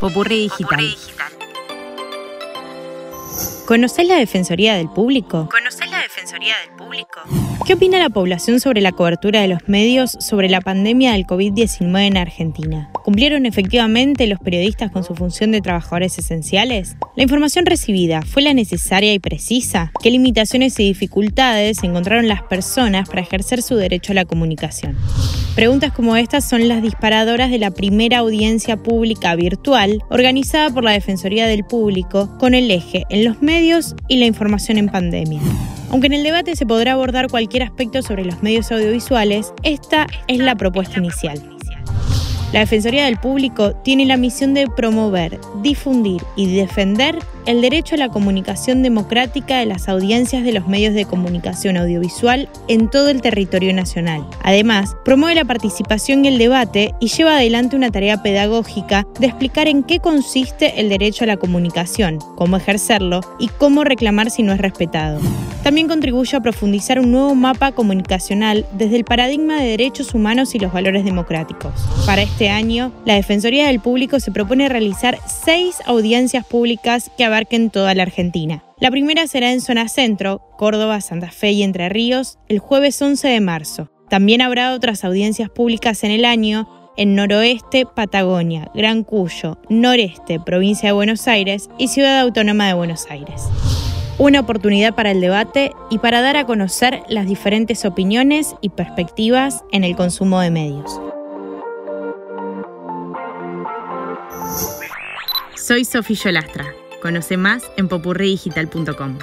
[0.00, 0.96] Popurrí Digital.
[3.66, 5.48] ¿Conocés la Defensoría del Público?
[5.50, 7.20] ¿Conocés Defensoría del Público?
[7.64, 12.06] ¿Qué opina la población sobre la cobertura de los medios sobre la pandemia del COVID-19
[12.06, 12.90] en Argentina?
[13.02, 16.96] ¿Cumplieron efectivamente los periodistas con su función de trabajadores esenciales?
[17.16, 19.90] ¿La información recibida fue la necesaria y precisa?
[20.02, 24.98] ¿Qué limitaciones y dificultades encontraron las personas para ejercer su derecho a la comunicación?
[25.54, 30.92] Preguntas como estas son las disparadoras de la primera audiencia pública virtual organizada por la
[30.92, 35.40] Defensoría del Público con el eje en los medios y la información en pandemia.
[35.92, 40.38] Aunque en el debate se podrá abordar cualquier aspecto sobre los medios audiovisuales, esta es
[40.38, 41.38] la propuesta inicial.
[42.54, 47.98] La Defensoría del Público tiene la misión de promover, difundir y defender el derecho a
[47.98, 53.20] la comunicación democrática de las audiencias de los medios de comunicación audiovisual en todo el
[53.20, 54.26] territorio nacional.
[54.42, 59.68] Además, promueve la participación y el debate y lleva adelante una tarea pedagógica de explicar
[59.68, 64.52] en qué consiste el derecho a la comunicación, cómo ejercerlo y cómo reclamar si no
[64.52, 65.20] es respetado.
[65.62, 70.58] También contribuye a profundizar un nuevo mapa comunicacional desde el paradigma de derechos humanos y
[70.58, 71.72] los valores democráticos.
[72.04, 77.70] Para este año, la Defensoría del Público se propone realizar seis audiencias públicas que abarquen
[77.70, 78.64] toda la Argentina.
[78.78, 83.28] La primera será en zona centro, Córdoba, Santa Fe y Entre Ríos, el jueves 11
[83.28, 83.90] de marzo.
[84.08, 90.90] También habrá otras audiencias públicas en el año en noroeste, Patagonia, Gran Cuyo, noreste, provincia
[90.90, 93.48] de Buenos Aires y Ciudad Autónoma de Buenos Aires
[94.18, 99.64] una oportunidad para el debate y para dar a conocer las diferentes opiniones y perspectivas
[99.72, 101.00] en el consumo de medios.
[105.56, 106.81] Soy Sofía Lastra.
[107.02, 109.18] Conoce más en popurridigital.com.